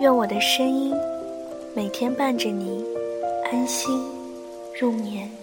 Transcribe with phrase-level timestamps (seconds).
[0.00, 0.94] 愿我的声音
[1.76, 2.82] 每天伴着你
[3.52, 4.02] 安心
[4.80, 5.39] 入眠。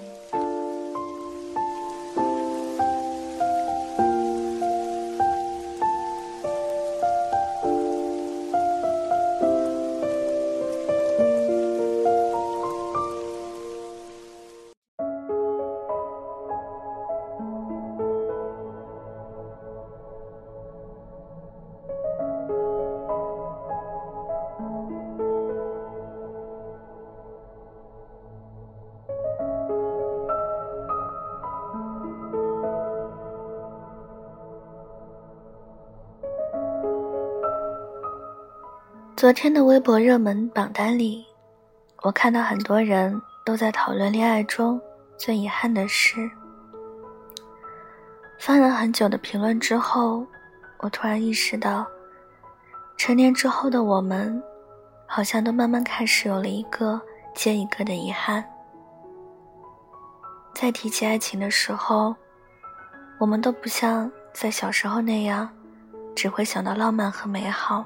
[39.17, 41.25] 昨天的微博热门榜单里，
[42.03, 44.79] 我看到很多人都在讨论恋爱中
[45.17, 46.29] 最遗憾的事。
[48.37, 50.23] 翻了很久的评论之后，
[50.77, 51.83] 我突然意识到，
[52.95, 54.39] 成年之后的我们，
[55.07, 57.01] 好像都慢慢开始有了一个
[57.33, 58.45] 接一个的遗憾。
[60.53, 62.15] 在提起爱情的时候，
[63.17, 65.49] 我们都不像在小时候那样，
[66.15, 67.83] 只会想到浪漫和美好。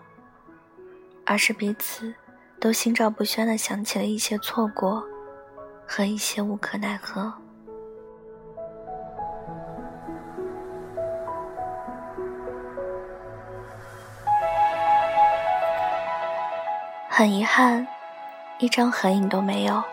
[1.25, 2.13] 而是彼此
[2.59, 5.03] 都心照不宣的想起了一些错过，
[5.87, 7.33] 和一些无可奈何。
[17.09, 17.87] 很遗憾，
[18.57, 19.83] 一张合影都没有。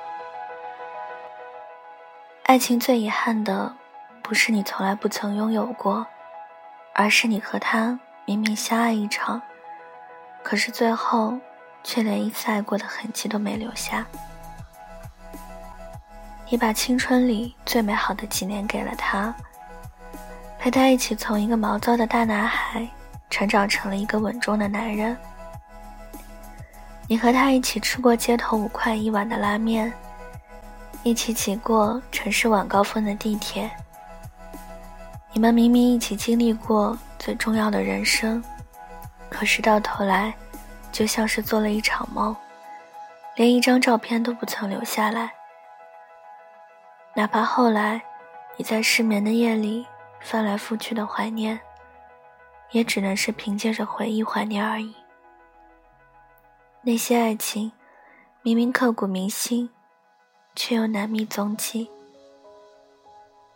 [2.44, 3.74] 爱情最遗憾的，
[4.22, 6.06] 不是你从来不曾拥有过，
[6.94, 9.42] 而是你和他明明相爱一场。
[10.48, 11.38] 可是最后，
[11.84, 14.06] 却连一次爱过的痕迹都没留下。
[16.48, 19.34] 你把青春里最美好的几年给了他，
[20.58, 22.88] 陪他一起从一个毛躁的大男孩，
[23.28, 25.14] 成长成了一个稳重的男人。
[27.06, 29.92] 你和他一起吃过街头五块一碗的拉面，
[31.02, 33.70] 一起挤过城市晚高峰的地铁。
[35.34, 38.42] 你们明明一起经历过最重要的人生。
[39.30, 40.34] 可是到头来，
[40.90, 42.34] 就像是做了一场梦，
[43.36, 45.32] 连一张照片都不曾留下来。
[47.14, 48.02] 哪怕后来，
[48.56, 49.86] 你在失眠的夜里
[50.20, 51.60] 翻来覆去的怀念，
[52.70, 54.94] 也只能是凭借着回忆怀念而已。
[56.82, 57.70] 那些爱情，
[58.42, 59.68] 明明刻骨铭心，
[60.54, 61.90] 却又难觅踪迹。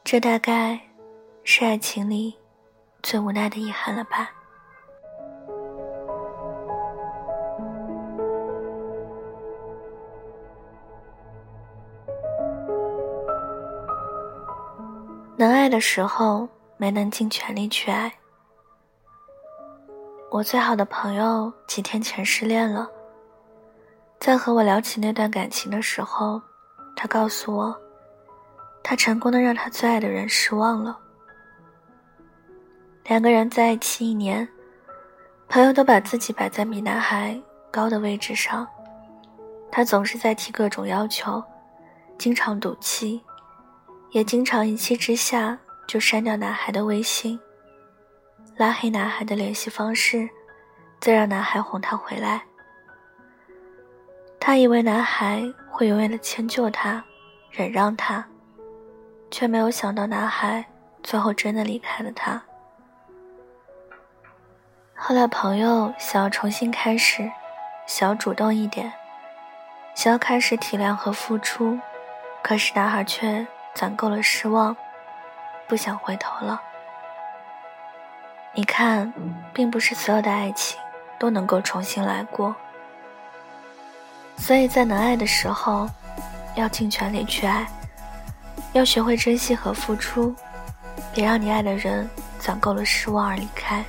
[0.05, 0.81] 这大概，
[1.45, 2.37] 是爱情里
[3.03, 4.33] 最无奈的遗憾了吧。
[15.43, 18.13] 能爱的时候没能尽全力去爱。
[20.31, 22.89] 我最好的朋友几天前失恋了，
[24.21, 26.41] 在和我聊起那段感情的时候，
[26.95, 27.77] 他告诉我，
[28.85, 30.97] 他成功的让他最爱的人失望了。
[33.07, 34.49] 两个人在一起一年，
[35.49, 37.37] 朋友都把自己摆在比男孩
[37.69, 38.65] 高的位置上，
[39.73, 41.43] 他总是在提各种要求，
[42.17, 43.21] 经常赌气。
[44.13, 47.41] 也经常一气之下就删掉男孩的微信，
[48.57, 50.29] 拉黑男孩的联系方式，
[51.01, 52.43] 再让男孩哄她回来。
[54.39, 57.03] 他以为男孩会永远的迁就她，
[57.51, 58.23] 忍让她，
[59.31, 60.63] 却没有想到男孩
[61.03, 62.43] 最后真的离开了她。
[64.95, 67.31] 后来朋友想要重新开始，
[67.87, 68.93] 想要主动一点，
[69.95, 71.79] 想要开始体谅和付出，
[72.43, 73.47] 可是男孩却。
[73.75, 74.77] 攒够了失望，
[75.67, 76.61] 不想回头了。
[78.55, 79.13] 你看，
[79.55, 80.79] 并不是所有的爱情
[81.19, 82.55] 都能够重新来过，
[84.37, 85.89] 所以在能爱的时候，
[86.55, 87.67] 要尽全力去爱，
[88.73, 90.35] 要学会珍惜和付出，
[91.15, 92.09] 别让你爱的人
[92.39, 93.83] 攒够了失望而离开。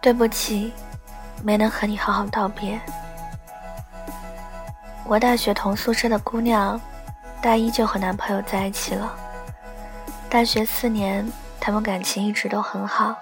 [0.00, 0.72] 对不起。
[1.42, 2.80] 没能和你好好道别。
[5.04, 6.80] 我大学同宿舍的姑娘，
[7.42, 9.14] 大一就和男朋友在一起了。
[10.30, 11.30] 大学四年，
[11.60, 13.14] 他们感情一直都很好。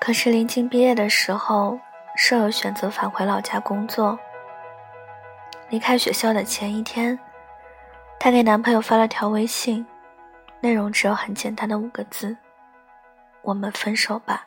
[0.00, 1.78] 可是临近毕业的时候，
[2.16, 4.18] 舍友选择返回老家工作。
[5.70, 7.18] 离开学校的前一天，
[8.18, 9.86] 她给男朋友发了条微信，
[10.60, 12.36] 内容只有很简单的五个字
[13.42, 14.44] ：“我们分手吧。”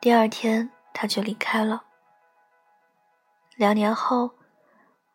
[0.00, 1.82] 第二天，他就离开了。
[3.56, 4.30] 两年后，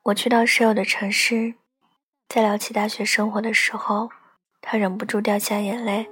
[0.03, 1.55] 我去到舍友的城市，
[2.29, 4.09] 在聊起大学生活的时候，
[4.61, 6.09] 他忍不住掉下眼泪。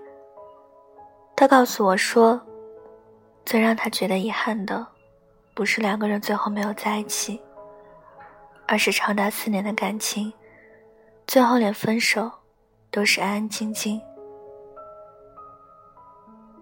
[1.36, 2.42] 他告诉我说。
[3.46, 4.88] 最让他觉得遗憾的，
[5.54, 7.42] 不是两个人最后没有在一起，
[8.66, 10.32] 而是长达四年的感情，
[11.28, 12.32] 最后连分手
[12.90, 14.02] 都是安安静静。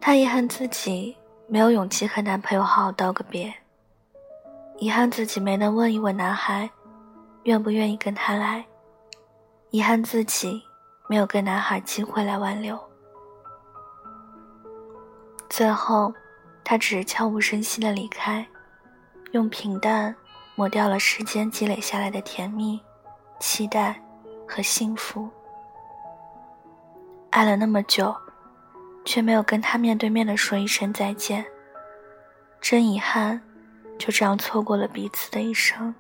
[0.02, 1.16] 他遗憾自己
[1.52, 3.54] 没有勇气和男朋友好好道个别，
[4.78, 6.70] 遗憾自己没能问一问男孩
[7.44, 8.66] 愿不愿意跟他来，
[9.70, 10.64] 遗憾自己
[11.10, 12.80] 没有给男孩机会来挽留，
[15.50, 16.14] 最后。
[16.64, 18.46] 他只是悄无声息的离开，
[19.32, 20.16] 用平淡
[20.56, 22.80] 抹掉了时间积累下来的甜蜜、
[23.40, 24.00] 期待
[24.48, 25.28] 和幸福。
[27.32, 28.16] 爱了那么久，
[29.06, 31.46] 却没有跟他面对面的说一声再见，
[32.60, 33.42] 真遗憾，
[33.98, 35.94] 就这样错过了彼此的一生。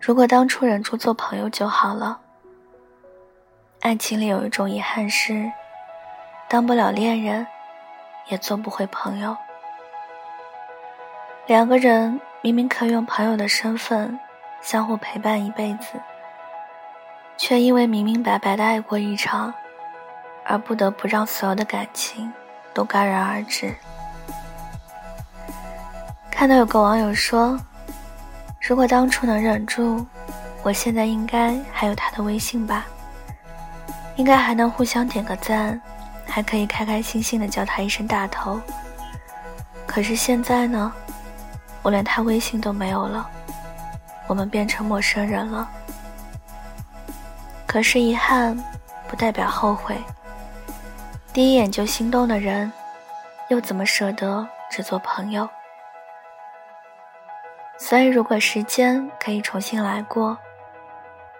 [0.00, 2.18] 如果当初忍住做朋友就好了。
[3.80, 5.50] 爱情里有一种遗憾是，
[6.48, 7.46] 当不了恋人，
[8.28, 9.36] 也做不回朋友。
[11.46, 14.18] 两个人明明可以用朋友的身份
[14.62, 16.00] 相互陪伴一辈子，
[17.36, 19.52] 却因为明明白白的爱过一场，
[20.44, 22.32] 而不得不让所有的感情
[22.72, 23.74] 都戛然而止。
[26.30, 27.58] 看到有个网友说。
[28.62, 30.06] 如果当初能忍住，
[30.62, 32.84] 我现在应该还有他的微信吧，
[34.16, 35.80] 应该还能互相点个赞，
[36.26, 38.60] 还可以开开心心的叫他一声大头。
[39.86, 40.92] 可是现在呢，
[41.82, 43.28] 我连他微信都没有了，
[44.26, 45.68] 我们变成陌生人了。
[47.66, 48.56] 可是遗憾，
[49.08, 49.96] 不代表后悔。
[51.32, 52.70] 第一眼就心动的人，
[53.48, 55.48] 又怎么舍得只做朋友？
[57.78, 60.36] 所以，如果时间可以重新来过，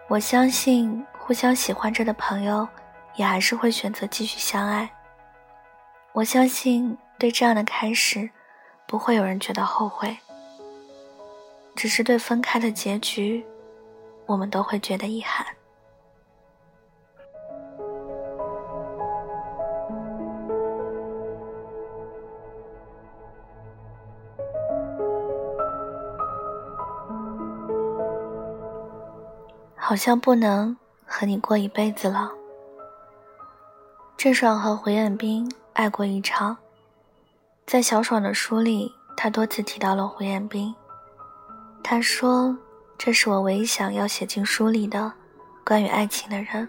[0.08, 2.66] 我相信互相喜欢着的朋友，
[3.14, 4.88] 也还是会选择继续相爱。
[6.12, 8.30] 我相信，对这样的开始，
[8.86, 10.16] 不会有人觉得后悔。
[11.80, 13.42] 只是对分开的结局，
[14.26, 15.46] 我们都会觉得遗憾。
[29.74, 32.30] 好像不能和你过一辈子了。
[34.18, 36.54] 郑爽和胡彦斌爱过一场，
[37.64, 40.74] 在小爽的书里，他多次提到了胡彦斌。
[41.82, 42.56] 他说
[42.96, 45.12] ：“这是我唯一想要写进书里的
[45.64, 46.68] 关于爱情的人。”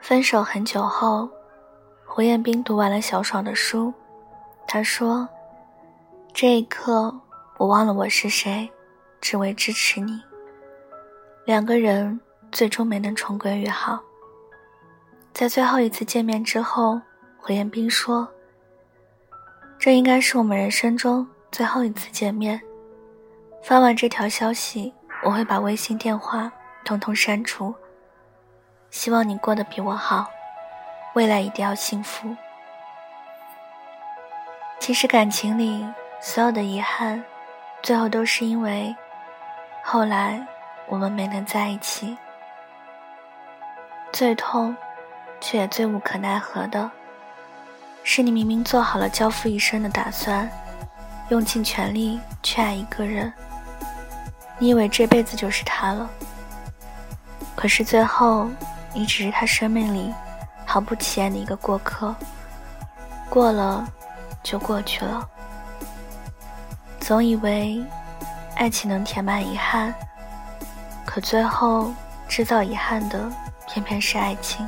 [0.00, 1.28] 分手很久后，
[2.04, 3.92] 胡彦斌读完了小爽的书，
[4.66, 5.26] 他说
[6.34, 7.14] ：“这一刻，
[7.56, 8.70] 我忘了我是谁，
[9.20, 10.20] 只为支持你。”
[11.46, 12.20] 两个人
[12.52, 13.98] 最终没能重归于好。
[15.32, 17.00] 在最后一次见面之后，
[17.38, 18.28] 胡彦斌说
[19.78, 22.60] ：“这应该是我们人生中最后一次见面。”
[23.64, 24.92] 发完这条消息，
[25.22, 26.52] 我会把微信、电话
[26.84, 27.74] 统统删除。
[28.90, 30.26] 希望你过得比我好，
[31.14, 32.36] 未来一定要幸福。
[34.78, 35.82] 其实感情里
[36.20, 37.24] 所有的遗憾，
[37.82, 38.94] 最后都是因为
[39.82, 40.46] 后来。
[40.86, 42.14] 我们没能在一起，
[44.12, 44.76] 最痛，
[45.40, 46.90] 却也最无可奈何的，
[48.02, 50.46] 是你明明做好了交付一生的打算，
[51.30, 53.32] 用尽全力去爱一个人，
[54.58, 56.08] 你以为这辈子就是他了，
[57.56, 58.48] 可是最后，
[58.92, 60.14] 你只是他生命里
[60.64, 62.14] 毫不起眼的一个过客，
[63.28, 63.86] 过了，
[64.42, 65.28] 就过去了。
[67.00, 67.84] 总以为，
[68.56, 69.92] 爱情能填满遗憾。
[71.04, 71.92] 可最后
[72.26, 73.30] 制造遗憾的，
[73.68, 74.66] 偏偏是爱情。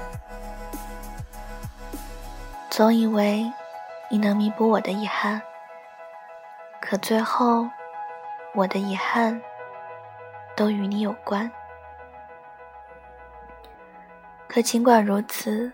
[2.69, 3.51] 总以为
[4.11, 5.41] 你能弥补我的遗憾，
[6.81, 7.67] 可最后
[8.55, 9.41] 我的遗憾
[10.57, 11.51] 都与你有关。
[14.49, 15.71] 可尽管如此，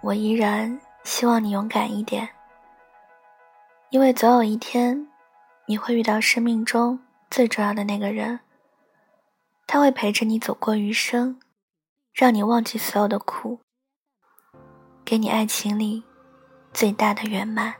[0.00, 2.26] 我依然希望你勇敢一点，
[3.90, 5.06] 因为总有一天，
[5.66, 6.98] 你会遇到生命中
[7.30, 8.40] 最重要的那个人。
[9.66, 11.38] 他会陪着你走过余生，
[12.14, 13.60] 让你忘记所有的苦，
[15.04, 16.04] 给你爱情里
[16.72, 17.74] 最大的圆满。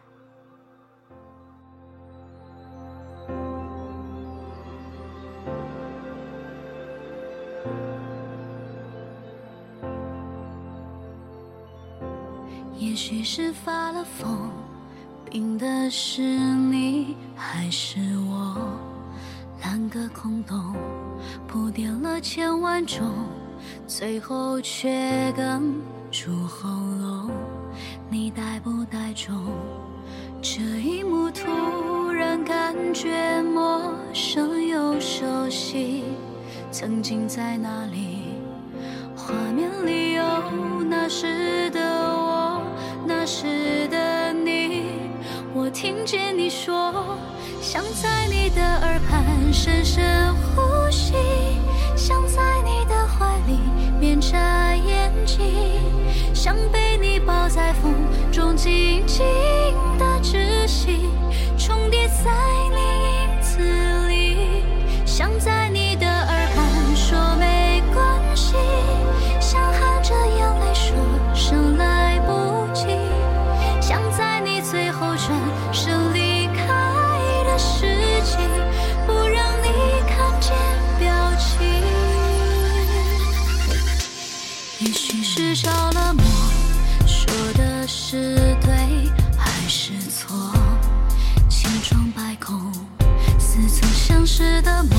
[12.97, 14.51] 许是发了疯，
[15.31, 17.99] 病的是你还是
[18.31, 18.57] 我？
[19.63, 20.75] 半个空洞，
[21.47, 23.07] 铺垫了千万种，
[23.87, 25.61] 最后却哽
[26.11, 27.31] 住喉咙。
[28.09, 29.35] 你带不带种？
[30.41, 36.05] 这一幕突然感觉陌生又熟悉，
[36.71, 38.21] 曾经在哪里？
[39.17, 40.23] 画面里有
[40.89, 41.66] 那时
[45.77, 47.19] 听见你说。
[47.61, 51.13] 想在你的耳畔深深呼吸，
[51.95, 53.59] 想在你的怀里
[54.01, 54.39] 面着
[54.75, 55.45] 眼睛，
[56.35, 57.93] 想被你抱在风
[58.33, 59.27] 中静静
[84.97, 86.25] 许是着了魔，
[87.07, 88.73] 说的是对
[89.37, 90.35] 还是错？
[91.51, 92.73] 千疮百孔，
[93.39, 94.99] 似曾相识的梦，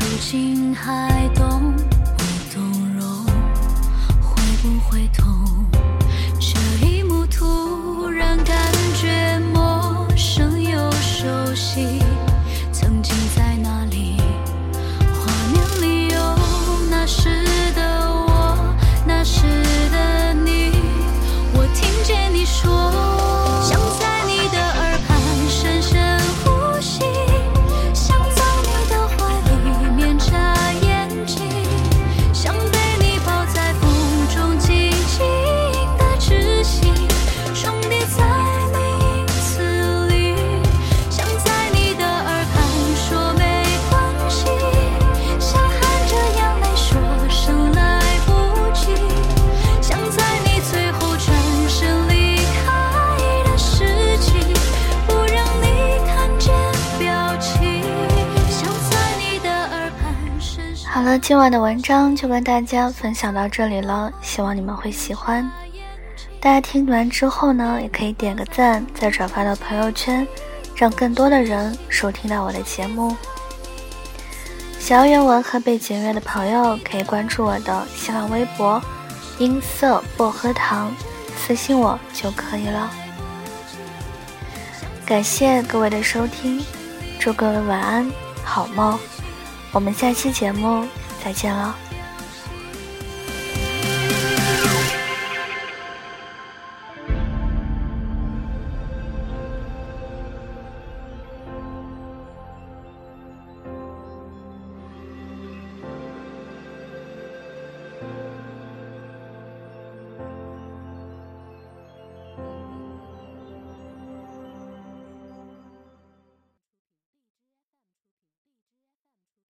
[0.00, 1.74] 如今还懂
[2.16, 2.24] 不
[2.54, 2.64] 懂
[2.98, 3.26] 容？
[4.22, 5.66] 会不会痛？
[6.40, 8.56] 这一幕突然感
[61.18, 65.50] 今晚的文章就跟大家分享到这里了，希望你们会喜欢。
[66.40, 70.26] 大家听完之后呢，也可以点个赞，再转发到朋友圈，
[70.74, 73.16] 让更多的人收听到我的节目。
[74.78, 78.80] 想要原文和背景音乐的朋友，可以关注我的新浪微博
[79.38, 80.94] “音色薄荷糖”，
[81.36, 82.90] 私信我就可以了。
[85.06, 86.62] 感谢各位的收听，
[87.18, 88.10] 祝各位晚安，
[88.44, 88.98] 好梦。
[89.72, 90.86] 我们下期节目
[91.26, 91.95] 再见了。